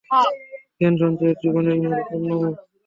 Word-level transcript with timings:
জ্ঞান 0.77 0.93
সঞ্চয়েই 1.01 1.39
জীবনের 1.41 1.77
পূর্ণ 2.07 2.29
সুখ। 2.41 2.55